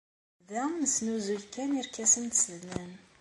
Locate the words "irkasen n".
1.79-2.31